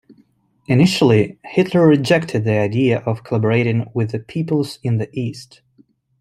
Initially, 0.65 1.37
Hitler 1.45 1.85
rejected 1.85 2.43
the 2.43 2.57
idea 2.57 3.01
of 3.01 3.23
collaborating 3.23 3.85
with 3.93 4.13
the 4.13 4.19
peoples 4.19 4.79
in 4.81 4.97
the 4.97 5.07
East. 5.13 5.61